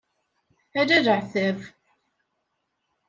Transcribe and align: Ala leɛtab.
Ala 0.79 0.97
leɛtab. 1.05 1.59